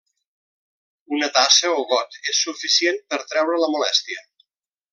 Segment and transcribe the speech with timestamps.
[1.17, 4.27] Una tassa o got és suficient per treure la molèstia.